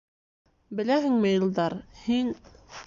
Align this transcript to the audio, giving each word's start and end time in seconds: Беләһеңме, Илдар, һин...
Беләһеңме, 0.79 1.35
Илдар, 1.41 1.79
һин... 2.09 2.37